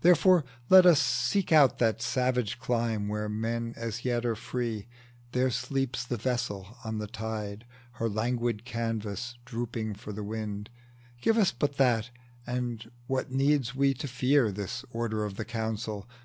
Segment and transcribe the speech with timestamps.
[0.00, 4.86] Therefore let us Seek out that savage clime, where men as yet Are free:
[5.32, 10.70] there sleeps the vessel on the tide, Her languid canvas drooping for the wind;
[11.20, 12.10] Give us but that,
[12.46, 16.08] and what need we to fear This Order of the Council?